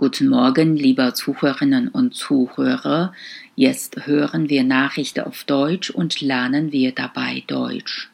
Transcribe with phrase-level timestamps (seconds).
[0.00, 3.12] Guten Morgen, liebe Zuhörerinnen und Zuhörer.
[3.54, 8.08] Jetzt hören wir Nachrichten auf Deutsch und lernen wir dabei Deutsch.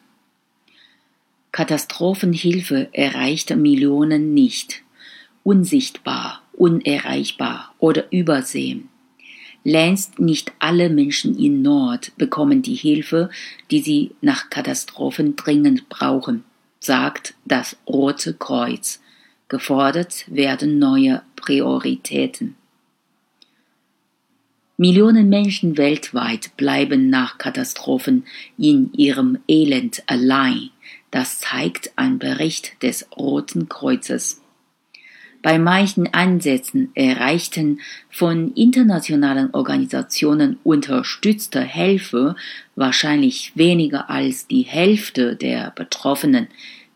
[1.53, 4.83] Katastrophenhilfe erreicht Millionen nicht.
[5.43, 8.89] Unsichtbar, unerreichbar oder übersehen.
[9.63, 13.29] Längst nicht alle Menschen in Nord bekommen die Hilfe,
[13.71, 16.43] die sie nach Katastrophen dringend brauchen,
[16.81, 18.99] sagt das Rote Kreuz
[19.49, 22.57] Gefordert werden neue Prioritäten.
[24.75, 28.25] Millionen Menschen weltweit bleiben nach Katastrophen
[28.57, 30.69] in ihrem Elend allein.
[31.09, 34.41] Das zeigt ein Bericht des Roten Kreuzes.
[35.41, 37.79] Bei manchen Ansätzen erreichten
[38.09, 42.35] von internationalen Organisationen unterstützte Hilfe
[42.75, 46.47] wahrscheinlich weniger als die Hälfte der Betroffenen,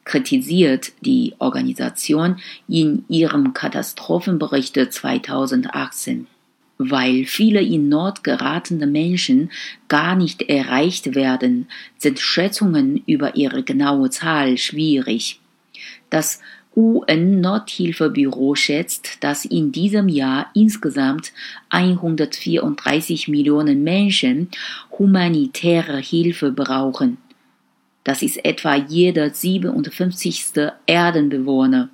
[0.05, 2.37] kritisiert die Organisation
[2.67, 6.27] in ihrem Katastrophenbericht 2018.
[6.77, 9.51] Weil viele in Not geratene Menschen
[9.87, 15.39] gar nicht erreicht werden, sind Schätzungen über ihre genaue Zahl schwierig.
[16.09, 16.39] Das
[16.75, 21.33] UN-Nothilfebüro schätzt, dass in diesem Jahr insgesamt
[21.69, 24.49] 134 Millionen Menschen
[24.97, 27.17] humanitäre Hilfe brauchen.
[28.03, 30.71] Das ist etwa jeder 57.
[30.85, 31.89] Erdenbewohner.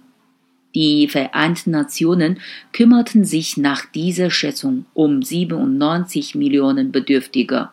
[0.73, 2.39] Die Vereinten Nationen
[2.71, 7.69] kümmerten sich nach dieser Schätzung um 97 Millionen Bedürftige.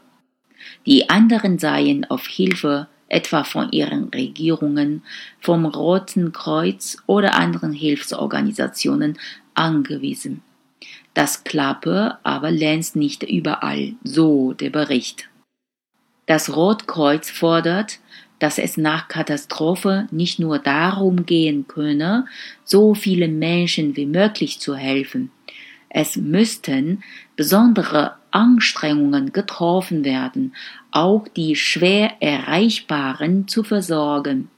[0.86, 5.02] Die anderen seien auf Hilfe etwa von ihren Regierungen,
[5.40, 9.18] vom Roten Kreuz oder anderen Hilfsorganisationen
[9.54, 10.42] angewiesen.
[11.12, 15.28] Das klappe aber längst nicht überall, so der Bericht.
[16.26, 17.98] Das Rotkreuz fordert,
[18.38, 22.26] dass es nach Katastrophe nicht nur darum gehen könne,
[22.64, 25.30] so vielen Menschen wie möglich zu helfen.
[25.88, 27.02] Es müssten
[27.36, 30.54] besondere Anstrengungen getroffen werden,
[30.90, 34.50] auch die schwer Erreichbaren zu versorgen.